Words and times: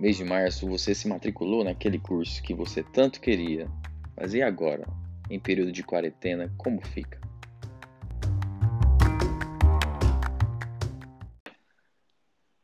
Mês 0.00 0.16
de 0.16 0.22
março 0.22 0.64
você 0.68 0.94
se 0.94 1.08
matriculou 1.08 1.64
naquele 1.64 1.98
curso 1.98 2.40
que 2.40 2.54
você 2.54 2.84
tanto 2.84 3.20
queria, 3.20 3.68
mas 4.16 4.32
e 4.32 4.40
agora, 4.40 4.86
em 5.28 5.40
período 5.40 5.72
de 5.72 5.82
quarentena, 5.82 6.54
como 6.56 6.80
fica? 6.86 7.20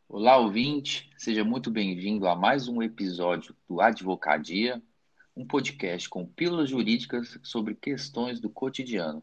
Olá, 0.09 0.37
ouvinte, 0.37 1.11
seja 1.19 1.43
muito 1.43 1.73
bem-vindo 1.73 2.29
a 2.29 2.37
mais 2.37 2.69
um 2.69 2.81
episódio 2.81 3.57
do 3.69 3.81
Advocadia, 3.81 4.81
um 5.37 5.45
podcast 5.45 6.09
com 6.09 6.25
pílulas 6.25 6.71
jurídicas 6.71 7.37
sobre 7.43 7.75
questões 7.75 8.39
do 8.39 8.49
cotidiano. 8.49 9.21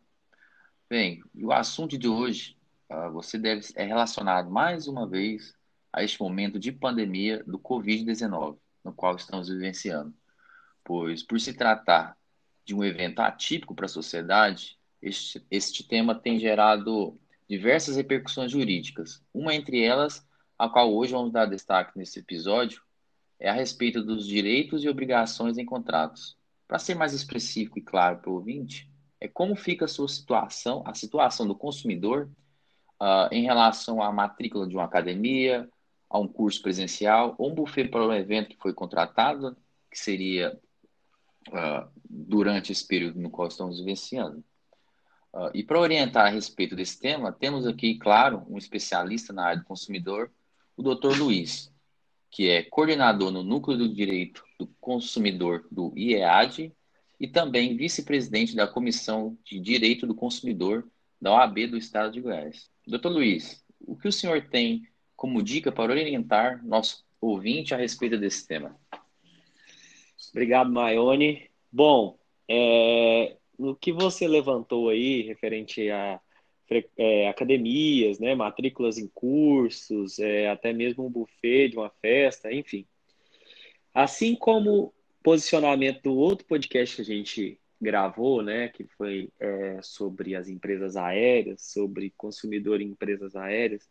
Bem, 0.90 1.24
o 1.34 1.54
assunto 1.54 1.98
de 1.98 2.10
hoje 2.10 2.58
uh, 2.92 3.10
você 3.14 3.38
deve 3.38 3.66
é 3.74 3.86
relacionado 3.86 4.52
mais 4.52 4.86
uma 4.86 5.08
vez 5.08 5.56
a 5.94 6.04
este 6.04 6.22
momento 6.22 6.60
de 6.60 6.72
pandemia 6.72 7.44
do 7.46 7.60
Covid-19, 7.60 8.58
no 8.84 8.94
qual 8.94 9.16
estamos 9.16 9.50
vivenciando. 9.50 10.14
Pois, 10.84 11.24
por 11.24 11.40
se 11.40 11.54
tratar 11.54 12.18
de 12.66 12.74
um 12.74 12.84
evento 12.84 13.20
atípico 13.20 13.76
para 13.76 13.86
a 13.86 13.90
sociedade, 13.90 14.78
este, 15.02 15.46
este 15.50 15.84
tema 15.88 16.16
tem 16.16 16.40
gerado 16.40 17.20
diversas 17.48 17.98
repercussões 17.98 18.52
jurídicas. 18.52 19.22
Uma 19.34 19.54
entre 19.54 19.84
elas, 19.84 20.26
a 20.58 20.70
qual 20.70 20.94
hoje 20.94 21.12
vamos 21.12 21.32
dar 21.32 21.46
destaque 21.46 21.98
nesse 21.98 22.20
episódio, 22.20 22.82
é 23.40 23.50
a 23.50 23.54
respeito 23.54 24.04
dos 24.04 24.26
direitos 24.28 24.84
e 24.84 24.90
obrigações 24.90 25.58
em 25.58 25.66
contratos. 25.66 26.38
Para 26.68 26.80
ser 26.80 26.96
mais 26.96 27.12
específico 27.12 27.80
e 27.80 27.82
claro 27.82 28.20
para 28.20 28.30
o 28.30 28.36
ouvinte, 28.36 28.90
é 29.20 29.28
como 29.28 29.56
fica 29.56 29.86
a 29.86 29.88
sua 29.88 30.08
situação, 30.08 30.84
a 30.86 30.94
situação 30.94 31.48
do 31.48 31.56
consumidor 31.56 32.30
uh, 33.02 33.28
em 33.32 33.44
relação 33.44 34.02
à 34.02 34.12
matrícula 34.12 34.68
de 34.68 34.76
uma 34.76 34.86
academia, 34.86 35.68
a 36.12 36.20
um 36.20 36.28
curso 36.28 36.62
presencial 36.62 37.36
ou 37.38 37.50
um 37.50 37.56
buffet 37.56 37.88
para 37.88 38.06
um 38.06 38.14
evento 38.14 38.50
que 38.50 38.62
foi 38.62 38.74
contratado, 38.74 39.56
que 39.90 39.98
seria 39.98 40.60
uh, 41.48 41.90
durante 42.04 42.72
esse 42.74 42.86
período 42.86 43.20
no 43.20 43.30
qual 43.30 43.48
estamos 43.48 43.80
vivenciando. 43.80 44.44
Uh, 45.34 45.50
e 45.54 45.64
para 45.64 45.80
orientar 45.80 46.28
a 46.28 46.30
respeito 46.30 46.76
desse 46.76 47.00
tema, 47.00 47.32
temos 47.32 47.66
aqui, 47.66 47.98
claro, 47.98 48.46
um 48.50 48.58
especialista 48.58 49.32
na 49.32 49.46
área 49.46 49.60
do 49.60 49.66
consumidor, 49.66 50.30
o 50.76 50.84
Dr. 50.84 51.18
Luiz, 51.18 51.74
que 52.30 52.50
é 52.50 52.64
coordenador 52.64 53.32
no 53.32 53.42
Núcleo 53.42 53.78
do 53.78 53.88
Direito 53.88 54.44
do 54.60 54.68
Consumidor 54.82 55.66
do 55.72 55.94
IEAD 55.98 56.74
e 57.18 57.28
também 57.28 57.78
vice-presidente 57.78 58.54
da 58.54 58.68
Comissão 58.68 59.38
de 59.46 59.60
Direito 59.60 60.06
do 60.06 60.16
Consumidor 60.16 60.86
da 61.22 61.32
OAB 61.32 61.68
do 61.68 61.78
Estado 61.78 62.12
de 62.12 62.20
Goiás. 62.20 62.70
Doutor 62.86 63.10
Luiz, 63.10 63.64
o 63.80 63.96
que 63.96 64.08
o 64.10 64.12
senhor 64.12 64.50
tem 64.50 64.86
como 65.22 65.44
dica 65.44 65.72
para 65.72 65.92
orientar 65.92 66.66
nosso 66.66 67.06
ouvinte 67.22 67.76
a 67.76 67.78
respeito 67.78 68.18
desse 68.18 68.48
tema? 68.48 68.76
Obrigado, 70.32 70.72
Maione. 70.72 71.48
Bom, 71.72 72.18
é, 72.50 73.38
no 73.60 73.76
que 73.76 73.92
você 73.92 74.28
levantou 74.28 74.90
aí, 74.90 75.22
referente 75.22 75.92
a 75.92 76.20
é, 76.98 77.28
academias, 77.28 78.18
né, 78.18 78.34
matrículas 78.34 78.98
em 78.98 79.08
cursos, 79.10 80.18
é, 80.18 80.50
até 80.50 80.74
mesmo 80.74 81.06
um 81.06 81.12
buffet 81.12 81.70
de 81.70 81.78
uma 81.78 81.92
festa, 82.02 82.52
enfim. 82.52 82.88
Assim 83.94 84.34
como 84.34 84.92
posicionamento 85.22 86.02
do 86.02 86.16
outro 86.16 86.48
podcast 86.48 86.96
que 86.96 87.02
a 87.04 87.06
gente 87.06 87.60
gravou, 87.80 88.42
né, 88.42 88.70
que 88.70 88.86
foi 88.86 89.30
é, 89.40 89.80
sobre 89.84 90.36
as 90.36 90.50
empresas 90.50 90.98
aéreas, 90.98 91.62
sobre 91.62 92.12
consumidor 92.18 92.82
em 92.82 92.88
empresas 92.88 93.36
aéreas, 93.36 93.88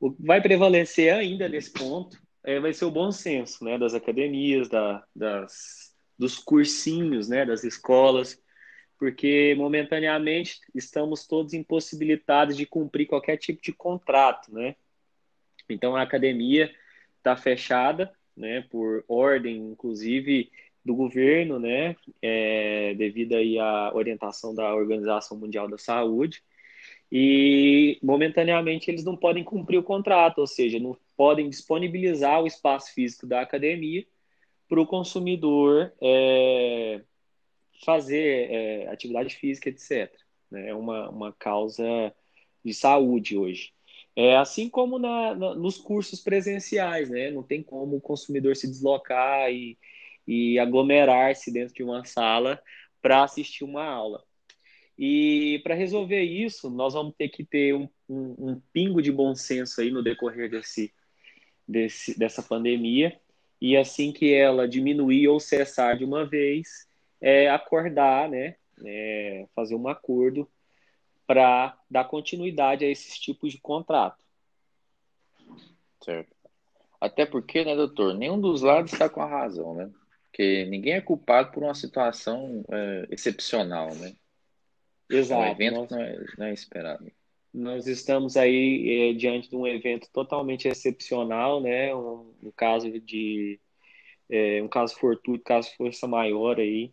o 0.00 0.12
que 0.12 0.22
vai 0.24 0.40
prevalecer 0.40 1.12
ainda 1.12 1.48
nesse 1.48 1.72
ponto 1.72 2.20
é, 2.44 2.60
vai 2.60 2.72
ser 2.72 2.84
o 2.84 2.90
bom 2.90 3.10
senso, 3.10 3.64
né, 3.64 3.76
das 3.76 3.94
academias, 3.94 4.68
da, 4.68 5.04
das, 5.14 5.94
dos 6.18 6.38
cursinhos, 6.38 7.28
né, 7.28 7.44
das 7.44 7.64
escolas, 7.64 8.40
porque 8.98 9.54
momentaneamente 9.56 10.60
estamos 10.74 11.26
todos 11.26 11.52
impossibilitados 11.52 12.56
de 12.56 12.66
cumprir 12.66 13.06
qualquer 13.06 13.36
tipo 13.36 13.62
de 13.62 13.72
contrato, 13.72 14.52
né? 14.52 14.74
Então 15.68 15.94
a 15.94 16.02
academia 16.02 16.74
está 17.18 17.36
fechada, 17.36 18.12
né, 18.36 18.62
por 18.70 19.04
ordem, 19.06 19.56
inclusive 19.56 20.50
do 20.84 20.94
governo, 20.94 21.58
né, 21.58 21.94
é, 22.22 22.94
devido 22.94 23.34
aí 23.34 23.58
à 23.58 23.92
orientação 23.94 24.54
da 24.54 24.74
Organização 24.74 25.36
Mundial 25.36 25.68
da 25.68 25.76
Saúde, 25.76 26.42
e 27.10 27.98
momentaneamente 28.02 28.90
eles 28.90 29.04
não 29.04 29.16
podem 29.16 29.42
cumprir 29.42 29.78
o 29.78 29.82
contrato, 29.82 30.38
ou 30.38 30.46
seja, 30.46 30.78
não 30.78 30.96
podem 31.16 31.48
disponibilizar 31.48 32.42
o 32.42 32.46
espaço 32.46 32.92
físico 32.92 33.26
da 33.26 33.40
academia 33.40 34.06
para 34.68 34.80
o 34.80 34.86
consumidor 34.86 35.92
é, 36.00 37.00
fazer 37.84 38.50
é, 38.50 38.88
atividade 38.88 39.34
física, 39.36 39.70
etc. 39.70 40.12
Né? 40.50 40.68
É 40.68 40.74
uma, 40.74 41.08
uma 41.08 41.32
causa 41.32 42.14
de 42.64 42.74
saúde 42.74 43.36
hoje. 43.36 43.72
É 44.14 44.36
assim 44.36 44.68
como 44.68 44.98
na, 44.98 45.34
na, 45.34 45.54
nos 45.54 45.78
cursos 45.78 46.20
presenciais, 46.20 47.08
né? 47.08 47.30
Não 47.30 47.42
tem 47.42 47.62
como 47.62 47.96
o 47.96 48.00
consumidor 48.00 48.56
se 48.56 48.66
deslocar 48.66 49.50
e, 49.50 49.78
e 50.26 50.58
aglomerar-se 50.58 51.52
dentro 51.52 51.74
de 51.74 51.84
uma 51.84 52.04
sala 52.04 52.60
para 53.00 53.22
assistir 53.22 53.64
uma 53.64 53.84
aula. 53.84 54.24
E 54.98 55.60
para 55.62 55.76
resolver 55.76 56.22
isso, 56.22 56.68
nós 56.68 56.94
vamos 56.94 57.14
ter 57.16 57.28
que 57.28 57.44
ter 57.44 57.72
um, 57.72 57.88
um, 58.08 58.50
um, 58.50 58.62
pingo 58.72 59.00
de 59.00 59.12
bom 59.12 59.32
senso 59.32 59.80
aí 59.80 59.92
no 59.92 60.02
decorrer 60.02 60.50
desse, 60.50 60.92
desse, 61.66 62.18
dessa 62.18 62.42
pandemia. 62.42 63.18
E 63.60 63.76
assim 63.76 64.12
que 64.12 64.34
ela 64.34 64.66
diminuir 64.66 65.28
ou 65.28 65.38
cessar 65.38 65.96
de 65.96 66.04
uma 66.04 66.26
vez, 66.26 66.88
é 67.20 67.48
acordar, 67.48 68.28
né? 68.28 68.56
É 68.84 69.46
fazer 69.54 69.76
um 69.76 69.88
acordo 69.88 70.48
para 71.26 71.78
dar 71.90 72.04
continuidade 72.04 72.84
a 72.84 72.88
esses 72.88 73.18
tipos 73.18 73.52
de 73.52 73.60
contrato. 73.60 74.18
Certo. 76.02 76.34
Até 77.00 77.24
porque, 77.24 77.64
né, 77.64 77.76
doutor, 77.76 78.14
nenhum 78.14 78.40
dos 78.40 78.62
lados 78.62 78.92
está 78.92 79.08
com 79.08 79.20
a 79.20 79.26
razão, 79.26 79.74
né? 79.74 79.90
Porque 80.24 80.64
ninguém 80.64 80.94
é 80.94 81.00
culpado 81.00 81.52
por 81.52 81.62
uma 81.62 81.74
situação 81.74 82.64
é, 82.70 83.06
excepcional, 83.10 83.94
né? 83.94 84.14
Exato. 85.10 85.42
Um 85.42 85.46
evento 85.46 85.74
nós, 85.74 85.90
não, 85.90 86.00
é, 86.00 86.24
não 86.38 86.46
é 86.46 86.52
esperado. 86.52 87.12
Nós 87.52 87.86
estamos 87.86 88.36
aí 88.36 89.10
é, 89.10 89.12
diante 89.14 89.48
de 89.48 89.56
um 89.56 89.66
evento 89.66 90.08
totalmente 90.12 90.68
excepcional, 90.68 91.60
né? 91.60 91.94
Um, 91.94 92.34
um 92.42 92.52
caso 92.54 92.90
de 93.00 93.58
é, 94.28 94.62
um 94.62 94.68
caso 94.68 94.94
fortuito, 94.96 95.44
caso 95.44 95.74
força 95.76 96.06
maior 96.06 96.60
aí. 96.60 96.92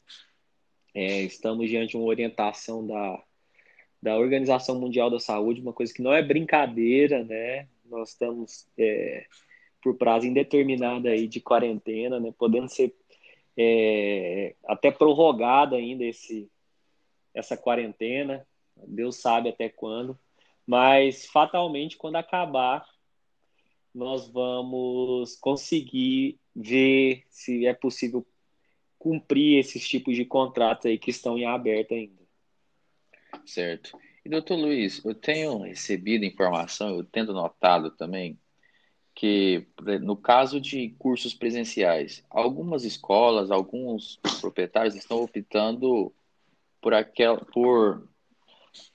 É, 0.94 1.22
estamos 1.24 1.70
diante 1.70 1.92
de 1.92 1.98
uma 1.98 2.06
orientação 2.06 2.88
da, 2.88 3.22
da 4.02 4.18
Organização 4.18 4.80
Mundial 4.80 5.10
da 5.10 5.20
Saúde, 5.20 5.60
uma 5.60 5.74
coisa 5.74 5.94
que 5.94 6.02
não 6.02 6.14
é 6.14 6.24
brincadeira, 6.24 7.24
né? 7.24 7.68
Nós 7.86 8.12
estamos 8.12 8.66
é, 8.78 9.26
por 9.82 9.98
prazo 9.98 10.26
indeterminado 10.26 11.10
aí 11.10 11.28
de 11.28 11.42
quarentena, 11.42 12.18
né? 12.18 12.34
Podendo 12.38 12.70
ser 12.70 12.96
até 14.66 14.92
prorrogada 14.92 15.78
ainda 15.78 16.04
esse, 16.04 16.50
essa 17.36 17.56
quarentena, 17.56 18.48
Deus 18.88 19.18
sabe 19.18 19.50
até 19.50 19.70
quando, 19.70 20.18
mas 20.66 21.28
fatalmente 21.28 21.98
quando 21.98 22.16
acabar, 22.16 22.88
nós 23.94 24.28
vamos 24.28 25.36
conseguir 25.36 26.40
ver 26.56 27.24
se 27.30 27.68
é 27.68 27.74
possível 27.74 28.26
cumprir 28.98 29.60
esses 29.60 29.88
tipos 29.88 30.16
de 30.16 30.26
contratos 30.26 30.88
aí 30.88 30.98
que 30.98 31.12
estão 31.12 31.38
em 31.38 31.46
aberto 31.46 31.94
ainda. 31.94 32.24
Certo. 33.46 33.98
E 34.26 34.30
doutor 34.30 34.56
Luiz, 34.56 35.04
eu 35.06 35.14
tenho 35.14 35.60
recebido 35.60 36.26
informação, 36.26 36.90
eu 36.90 37.04
tendo 37.04 37.32
notado 37.32 37.92
também, 37.92 38.40
que 39.14 39.68
no 40.02 40.18
caso 40.18 40.60
de 40.60 40.90
cursos 40.98 41.34
presenciais, 41.34 42.26
algumas 42.30 42.84
escolas, 42.84 43.52
alguns 43.52 44.20
proprietários 44.42 44.96
estão 44.96 45.22
optando 45.22 46.12
por 46.86 46.94
aquela, 46.94 47.44
por 47.46 48.08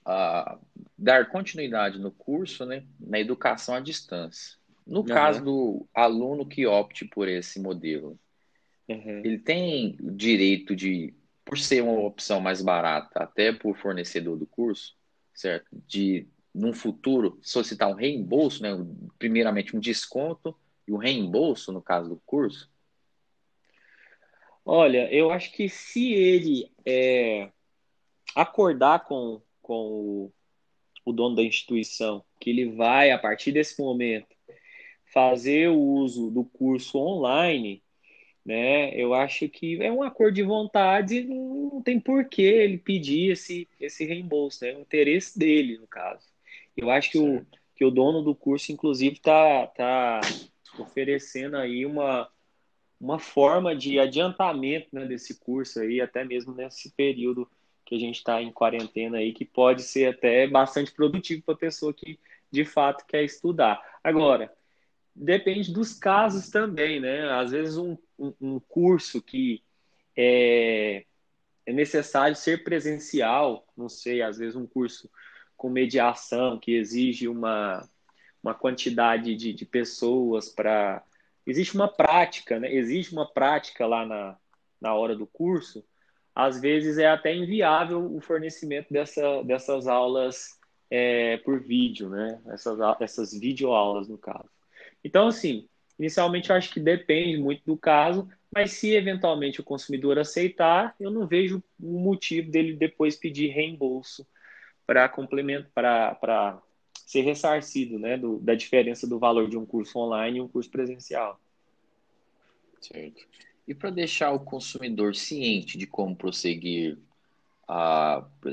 uh, 0.07 0.59
dar 0.97 1.29
continuidade 1.29 1.99
no 1.99 2.13
curso, 2.13 2.65
né, 2.65 2.85
na 3.01 3.19
educação 3.19 3.75
à 3.75 3.81
distância. 3.81 4.57
No 4.87 5.01
uhum. 5.01 5.07
caso 5.07 5.43
do 5.43 5.89
aluno 5.93 6.47
que 6.47 6.65
opte 6.69 7.05
por 7.05 7.27
esse 7.27 7.59
modelo, 7.59 8.17
uhum. 8.89 9.23
ele 9.25 9.39
tem 9.39 9.97
direito 10.01 10.77
de, 10.77 11.13
por 11.45 11.59
ser 11.59 11.83
uma 11.83 11.99
opção 12.03 12.41
mais 12.41 12.63
barata, 12.63 13.25
até 13.25 13.53
por 13.53 13.77
fornecedor 13.77 14.39
do 14.39 14.47
curso, 14.47 14.95
certo? 15.35 15.67
De, 15.89 16.29
num 16.55 16.73
futuro, 16.73 17.41
solicitar 17.43 17.89
um 17.89 17.95
reembolso, 17.95 18.63
né? 18.63 18.71
primeiramente 19.19 19.77
um 19.77 19.81
desconto 19.81 20.57
e 20.87 20.93
um 20.93 20.97
reembolso, 20.97 21.73
no 21.73 21.83
caso 21.83 22.09
do 22.09 22.23
curso? 22.25 22.71
Olha, 24.65 25.13
eu 25.13 25.33
acho 25.33 25.51
que 25.51 25.69
se 25.69 26.13
ele 26.13 26.71
é, 26.87 27.51
acordar 28.35 29.05
com, 29.05 29.41
com 29.61 29.75
o, 29.75 30.33
o 31.05 31.13
dono 31.13 31.37
da 31.37 31.43
instituição 31.43 32.25
que 32.39 32.51
ele 32.51 32.67
vai, 32.73 33.11
a 33.11 33.19
partir 33.19 33.53
desse 33.53 33.81
momento, 33.81 34.35
fazer 35.13 35.69
o 35.69 35.79
uso 35.79 36.31
do 36.31 36.45
curso 36.45 36.99
online, 36.99 37.83
né? 38.45 38.95
Eu 38.95 39.13
acho 39.13 39.49
que 39.49 39.83
é 39.83 39.93
um 39.93 40.03
acordo 40.03 40.35
de 40.35 40.43
vontade, 40.43 41.25
não 41.25 41.83
tem 41.83 42.01
por 42.01 42.25
que 42.25 42.43
ele 42.43 42.79
pedir 42.79 43.33
esse, 43.33 43.69
esse 43.79 44.05
reembolso, 44.05 44.65
né? 44.65 44.71
É 44.71 44.77
o 44.77 44.81
interesse 44.81 45.39
dele, 45.39 45.79
no 45.79 45.87
caso. 45.87 46.27
Eu 46.77 46.91
acho 46.91 47.11
que 47.11 47.19
o, 47.19 47.45
que 47.77 47.85
o 47.85 47.91
dono 47.91 48.23
do 48.23 48.35
curso, 48.35 48.73
inclusive, 48.73 49.17
está 49.17 49.67
tá 49.67 50.21
oferecendo 50.79 51.57
aí 51.57 51.85
uma, 51.85 52.29
uma 53.01 53.19
forma 53.19 53.75
de 53.75 53.99
adiantamento 53.99 54.89
né, 54.93 55.05
desse 55.07 55.39
curso 55.39 55.81
aí, 55.81 56.01
até 56.01 56.25
mesmo 56.25 56.55
nesse 56.55 56.91
período 56.93 57.49
que 57.91 57.97
a 57.97 57.99
gente 57.99 58.19
está 58.19 58.41
em 58.41 58.53
quarentena 58.53 59.19
aí, 59.19 59.33
que 59.33 59.45
pode 59.45 59.83
ser 59.83 60.15
até 60.15 60.47
bastante 60.47 60.93
produtivo 60.93 61.43
para 61.43 61.55
a 61.55 61.59
pessoa 61.59 61.93
que 61.93 62.21
de 62.49 62.65
fato 62.65 63.05
quer 63.05 63.25
estudar. 63.25 63.83
Agora, 64.03 64.55
depende 65.13 65.73
dos 65.73 65.93
casos 65.93 66.49
também, 66.49 67.01
né? 67.01 67.29
Às 67.33 67.51
vezes 67.51 67.77
um, 67.77 67.99
um, 68.17 68.33
um 68.41 68.61
curso 68.61 69.21
que 69.21 69.61
é, 70.17 71.05
é 71.67 71.73
necessário 71.73 72.37
ser 72.37 72.63
presencial, 72.63 73.67
não 73.77 73.89
sei, 73.89 74.23
às 74.23 74.39
vezes 74.39 74.55
um 74.55 74.69
curso 74.69 75.11
com 75.57 75.69
mediação 75.69 76.61
que 76.61 76.77
exige 76.77 77.27
uma, 77.27 77.89
uma 78.41 78.55
quantidade 78.55 79.35
de, 79.35 79.53
de 79.53 79.67
pessoas 79.67 80.49
para. 80.49 81.03
Existe 81.45 81.75
uma 81.75 81.89
prática, 81.89 82.61
né? 82.61 82.73
Existe 82.73 83.13
uma 83.13 83.27
prática 83.27 83.85
lá 83.85 84.07
na, 84.07 84.39
na 84.81 84.95
hora 84.95 85.17
do 85.17 85.27
curso. 85.27 85.85
Às 86.41 86.59
vezes 86.59 86.97
é 86.97 87.07
até 87.07 87.35
inviável 87.35 88.03
o 88.17 88.19
fornecimento 88.19 88.91
dessa, 88.91 89.43
dessas 89.43 89.87
aulas 89.87 90.59
é, 90.91 91.37
por 91.39 91.61
vídeo, 91.61 92.09
né? 92.09 92.41
Essas, 92.47 92.79
essas 92.99 93.39
videoaulas, 93.39 94.09
no 94.09 94.17
caso. 94.17 94.49
Então, 95.05 95.29
assim, 95.29 95.69
inicialmente 95.99 96.49
eu 96.49 96.57
acho 96.57 96.73
que 96.73 96.81
depende 96.81 97.37
muito 97.37 97.63
do 97.67 97.77
caso, 97.77 98.27
mas 98.51 98.73
se 98.73 98.95
eventualmente 98.95 99.61
o 99.61 99.65
consumidor 99.65 100.19
aceitar, 100.19 100.95
eu 100.99 101.11
não 101.11 101.27
vejo 101.27 101.63
o 101.79 102.01
motivo 102.01 102.51
dele 102.51 102.75
depois 102.75 103.17
pedir 103.17 103.49
reembolso 103.49 104.27
para 104.87 105.11
complementar, 105.11 106.19
para 106.19 106.59
ser 106.95 107.21
ressarcido 107.21 107.99
né, 107.99 108.17
do, 108.17 108.39
da 108.39 108.55
diferença 108.55 109.07
do 109.07 109.19
valor 109.19 109.47
de 109.47 109.59
um 109.59 109.67
curso 109.67 109.99
online 109.99 110.39
e 110.39 110.41
um 110.41 110.49
curso 110.49 110.71
presencial. 110.71 111.39
Certo. 112.81 113.27
E 113.71 113.75
para 113.75 113.89
deixar 113.91 114.33
o 114.33 114.41
consumidor 114.41 115.15
ciente 115.15 115.79
de 115.79 115.87
como 115.87 116.17
prosseguir 116.17 116.99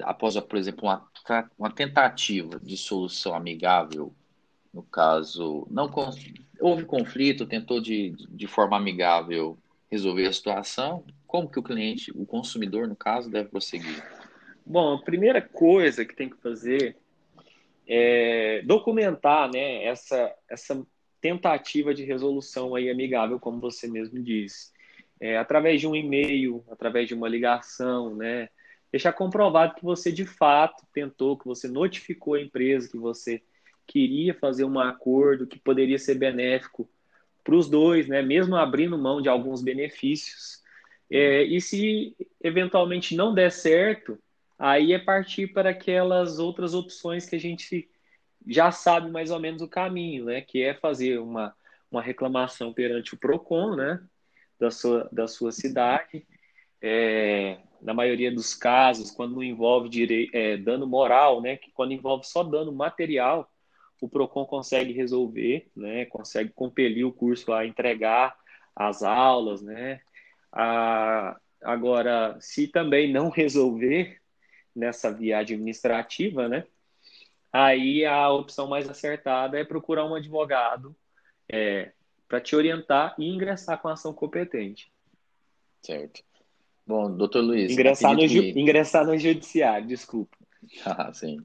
após, 0.04 0.40
por 0.42 0.60
exemplo, 0.60 0.84
uma, 0.84 1.10
uma 1.58 1.72
tentativa 1.72 2.60
de 2.60 2.78
solução 2.78 3.34
amigável 3.34 4.14
no 4.72 4.84
caso, 4.84 5.66
não 5.72 5.90
houve 6.60 6.86
conflito, 6.86 7.48
tentou 7.48 7.82
de, 7.82 8.12
de 8.30 8.46
forma 8.46 8.78
amigável 8.78 9.58
resolver 9.90 10.28
a 10.28 10.32
situação, 10.32 11.04
como 11.26 11.50
que 11.50 11.58
o 11.58 11.64
cliente, 11.64 12.12
o 12.12 12.24
consumidor, 12.24 12.88
no 12.88 12.96
caso, 12.96 13.28
deve 13.28 13.50
prosseguir? 13.50 14.04
Bom, 14.64 14.94
a 14.94 15.02
primeira 15.02 15.42
coisa 15.42 16.06
que 16.06 16.16
tem 16.16 16.30
que 16.30 16.38
fazer 16.38 16.96
é 17.88 18.62
documentar 18.68 19.50
né, 19.52 19.84
essa, 19.84 20.32
essa 20.48 20.86
tentativa 21.20 21.92
de 21.92 22.04
resolução 22.04 22.76
aí 22.76 22.88
amigável, 22.88 23.40
como 23.40 23.60
você 23.60 23.88
mesmo 23.88 24.22
disse. 24.22 24.77
É, 25.20 25.38
através 25.38 25.82
de 25.82 25.88
um 25.88 25.96
e-mail, 25.96 26.64
através 26.70 27.08
de 27.08 27.14
uma 27.14 27.28
ligação, 27.28 28.16
né? 28.16 28.50
Deixar 28.92 29.14
comprovado 29.14 29.76
que 29.76 29.84
você 29.84 30.12
de 30.12 30.26
fato 30.26 30.86
tentou, 30.94 31.38
que 31.38 31.46
você 31.46 31.68
notificou 31.68 32.36
a 32.36 32.42
empresa, 32.42 32.90
que 32.90 32.98
você 32.98 33.42
queria 33.86 34.34
fazer 34.34 34.66
um 34.66 34.80
acordo 34.80 35.48
que 35.48 35.58
poderia 35.58 35.98
ser 35.98 36.16
benéfico 36.16 36.90
para 37.44 37.56
os 37.56 37.70
dois, 37.70 38.08
né? 38.08 38.22
mesmo 38.22 38.58
abrindo 38.58 38.98
mão 38.98 39.22
de 39.22 39.30
alguns 39.30 39.62
benefícios. 39.62 40.62
É, 41.10 41.44
e 41.44 41.62
se 41.62 42.14
eventualmente 42.44 43.16
não 43.16 43.34
der 43.34 43.52
certo, 43.52 44.20
aí 44.60 44.92
é 44.92 45.00
partir 45.00 45.48
para 45.48 45.70
aquelas 45.70 46.40
outras 46.40 46.74
opções 46.74 47.26
que 47.26 47.38
a 47.38 47.40
gente 47.40 47.90
já 48.46 48.70
sabe 48.72 49.10
mais 49.10 49.32
ou 49.32 49.40
menos 49.40 49.62
o 49.62 49.68
caminho, 49.68 50.26
né? 50.26 50.42
que 50.42 50.62
é 50.62 50.74
fazer 50.74 51.20
uma, 51.20 51.56
uma 51.90 52.02
reclamação 52.02 52.74
perante 52.74 53.14
o 53.14 53.18
PROCON 53.18 53.76
né? 53.78 54.02
Da, 54.60 54.72
sua, 54.72 55.10
da 55.12 55.28
sua 55.28 55.52
cidade. 55.52 56.26
É, 56.82 57.58
na 57.82 57.94
maioria 57.94 58.32
dos 58.32 58.54
casos, 58.54 59.12
quando 59.12 59.36
não 59.36 59.44
envolve 59.44 60.30
é, 60.34 60.58
dano 60.58 60.88
moral, 60.88 61.42
né? 61.42 61.58
que 61.58 61.72
quando 61.72 61.94
envolve 61.94 62.26
só 62.26 62.44
dano 62.44 62.72
material, 62.72 63.50
o 64.02 64.08
PROCON 64.08 64.46
consegue 64.46 64.94
resolver, 64.94 65.70
né? 65.76 66.06
consegue 66.06 66.52
compelir 66.52 67.06
o 67.06 67.12
curso 67.12 67.52
a 67.54 67.66
entregar 67.66 68.36
as 68.76 69.02
aulas, 69.02 69.62
né? 69.62 70.02
A, 70.52 71.36
agora, 71.64 72.38
se 72.40 72.68
também 72.68 73.12
não 73.12 73.30
resolver 73.32 74.20
nessa 74.76 75.12
via 75.12 75.40
administrativa, 75.40 76.48
né? 76.48 76.64
Aí 77.52 78.06
a 78.06 78.30
opção 78.30 78.68
mais 78.68 78.88
acertada 78.88 79.58
é 79.60 79.64
procurar 79.64 80.06
um 80.06 80.14
advogado 80.14 80.96
é, 81.52 81.92
para 82.28 82.42
te 82.42 82.56
orientar 82.56 83.16
e 83.18 83.26
ingressar 83.26 83.80
com 83.82 83.88
a 83.88 83.94
ação 83.94 84.14
competente. 84.14 84.92
Certo. 85.82 86.22
Bom, 86.86 87.16
doutor 87.16 87.42
Luiz. 87.42 87.72
Ingressar 87.72 88.14
no, 88.14 88.20
que... 88.20 88.60
ingressar 88.60 89.06
no 89.06 89.18
judiciário, 89.18 89.88
desculpa. 89.88 90.38
ah, 90.86 91.12
sim. 91.14 91.38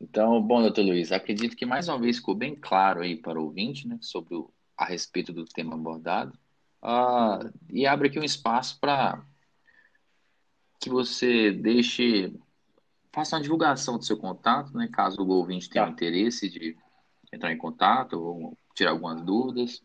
Então, 0.00 0.40
bom, 0.40 0.62
doutor 0.62 0.82
Luiz, 0.82 1.12
acredito 1.12 1.56
que 1.56 1.66
mais 1.66 1.88
uma 1.88 1.98
vez 1.98 2.16
ficou 2.16 2.34
bem 2.34 2.54
claro 2.54 3.00
aí 3.00 3.16
para 3.16 3.38
o 3.38 3.44
ouvinte, 3.44 3.86
né, 3.86 3.98
sobre 4.00 4.34
o, 4.34 4.50
a 4.76 4.84
respeito 4.84 5.32
do 5.32 5.44
tema 5.44 5.74
abordado. 5.74 6.32
Uh, 6.82 7.52
e 7.68 7.86
abre 7.86 8.08
aqui 8.08 8.18
um 8.18 8.24
espaço 8.24 8.78
para 8.80 9.22
que 10.80 10.88
você 10.88 11.52
deixe, 11.52 12.32
faça 13.12 13.36
uma 13.36 13.42
divulgação 13.42 13.98
do 13.98 14.04
seu 14.04 14.16
contato, 14.16 14.74
né, 14.76 14.88
caso 14.90 15.22
o 15.22 15.28
ouvinte 15.28 15.68
tenha 15.68 15.84
tá. 15.84 15.92
interesse 15.92 16.48
de 16.48 16.76
entrar 17.30 17.52
em 17.52 17.58
contato 17.58 18.14
ou 18.14 18.56
tirar 18.80 18.92
algumas 18.92 19.20
dúvidas. 19.22 19.82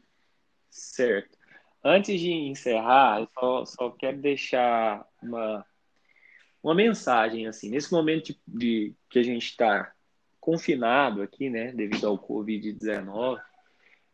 Certo. 0.69 1.37
Antes 1.83 2.19
de 2.19 2.31
encerrar, 2.31 3.19
eu 3.19 3.29
só, 3.33 3.65
só 3.65 3.89
quero 3.91 4.17
deixar 4.17 5.05
uma, 5.21 5.65
uma 6.63 6.73
mensagem, 6.73 7.45
assim, 7.45 7.69
nesse 7.69 7.91
momento 7.91 8.27
de, 8.27 8.39
de 8.47 8.95
que 9.09 9.19
a 9.19 9.23
gente 9.23 9.45
está 9.45 9.93
confinado 10.39 11.21
aqui, 11.21 11.49
né, 11.49 11.71
devido 11.73 12.07
ao 12.07 12.17
Covid-19, 12.17 13.41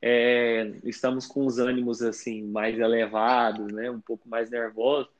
é, 0.02 0.80
estamos 0.84 1.28
com 1.28 1.46
os 1.46 1.60
ânimos 1.60 2.02
assim 2.02 2.44
mais 2.48 2.80
elevados, 2.80 3.72
né, 3.72 3.92
um 3.92 4.02
pouco 4.02 4.28
mais 4.28 4.50
nervosos. 4.50 5.12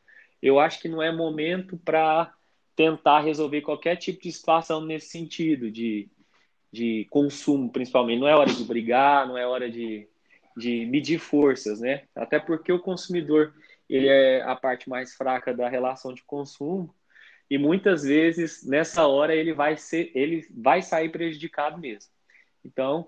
Eu 0.42 0.60
acho 0.60 0.82
que 0.82 0.90
não 0.90 1.04
é 1.04 1.12
momento 1.12 1.78
para 1.78 2.34
tentar 2.76 3.20
resolver 3.20 3.62
qualquer 3.62 3.96
tipo 3.98 4.24
de 4.24 4.32
situação 4.32 4.82
nesse 4.84 5.10
sentido 5.10 5.70
de, 5.70 6.10
de 6.72 7.06
consumo, 7.10 7.72
principalmente. 7.72 8.20
Não 8.20 8.28
é 8.28 8.36
hora 8.36 8.52
de 8.52 8.64
brigar, 8.64 9.28
não 9.28 9.38
é 9.38 9.46
hora 9.46 9.70
de, 9.70 10.08
de 10.56 10.86
medir 10.86 11.20
forças, 11.20 11.82
né? 11.82 12.04
Até 12.16 12.40
porque 12.40 12.72
o 12.72 12.80
consumidor 12.80 13.54
ele 13.90 14.08
é 14.08 14.42
a 14.44 14.56
parte 14.56 14.90
mais 14.90 15.14
fraca 15.14 15.54
da 15.54 15.68
relação 15.68 16.14
de 16.14 16.24
consumo 16.24 16.96
e 17.50 17.58
muitas 17.58 18.04
vezes 18.04 18.66
nessa 18.66 19.06
hora 19.06 19.36
ele 19.36 19.54
vai 19.54 19.76
ser 19.76 20.10
ele 20.16 20.48
vai 20.50 20.82
sair 20.82 21.10
prejudicado 21.10 21.78
mesmo 21.78 22.10
então 22.64 23.08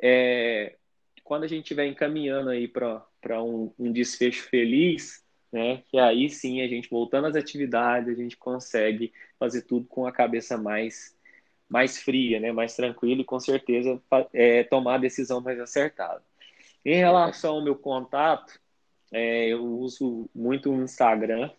é, 0.00 0.76
quando 1.22 1.44
a 1.44 1.46
gente 1.46 1.64
estiver 1.64 1.86
encaminhando 1.86 2.48
aí 2.48 2.66
para 2.66 3.42
um, 3.42 3.70
um, 3.78 3.92
desfecho 3.92 4.44
feliz 4.44 5.22
né 5.52 5.82
que 5.90 5.98
aí 5.98 6.30
sim 6.30 6.62
a 6.62 6.68
gente 6.68 6.88
voltando 6.88 7.26
às 7.26 7.36
atividades 7.36 8.08
a 8.08 8.22
gente 8.22 8.38
consegue 8.38 9.12
fazer 9.38 9.62
tudo 9.62 9.86
com 9.86 10.06
a 10.06 10.12
cabeça 10.12 10.56
mais 10.56 11.15
mais 11.68 11.98
fria 11.98 12.40
né 12.40 12.52
mais 12.52 12.74
tranquila 12.76 13.20
e 13.20 13.24
com 13.24 13.40
certeza 13.40 14.00
é, 14.32 14.64
tomar 14.64 14.94
a 14.94 14.98
decisão 14.98 15.40
mais 15.40 15.58
acertada 15.60 16.22
em 16.84 16.96
relação 16.96 17.56
ao 17.56 17.64
meu 17.64 17.76
contato 17.76 18.58
é, 19.12 19.48
eu 19.48 19.64
uso 19.64 20.28
muito 20.34 20.70
o 20.70 20.82
Instagram 20.82 21.50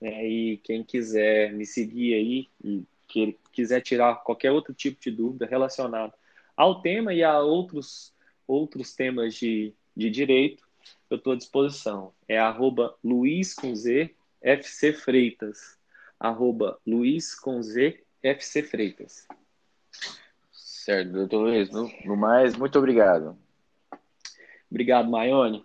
né? 0.00 0.26
E 0.26 0.56
quem 0.58 0.82
quiser 0.82 1.52
me 1.52 1.66
seguir 1.66 2.14
aí 2.14 2.48
e 2.64 2.84
que 3.06 3.36
quiser 3.52 3.80
tirar 3.82 4.22
qualquer 4.22 4.52
outro 4.52 4.72
tipo 4.72 5.00
de 5.00 5.10
dúvida 5.10 5.46
relacionado 5.46 6.14
ao 6.56 6.80
tema 6.80 7.12
e 7.12 7.22
a 7.22 7.40
outros, 7.40 8.14
outros 8.46 8.94
temas 8.94 9.34
de, 9.34 9.74
de 9.96 10.10
direito, 10.10 10.66
eu 11.08 11.16
estou 11.16 11.32
à 11.32 11.36
disposição. 11.36 12.12
É 12.28 12.38
arroba 12.38 12.96
Luiz 13.02 13.52
com 13.52 13.74
Z, 13.74 14.14
FC 14.40 14.92
Freitas. 14.92 15.78
Arroba 16.18 16.78
Luiz 16.86 17.34
com 17.34 17.62
Z, 17.62 18.02
FC 18.22 18.62
Freitas. 18.62 19.26
Certo, 20.52 21.12
doutor 21.12 21.42
Luiz. 21.42 21.70
No, 21.70 21.90
no 22.04 22.16
mais, 22.16 22.56
muito 22.56 22.78
obrigado. 22.78 23.36
Obrigado, 24.70 25.10
Maione. 25.10 25.64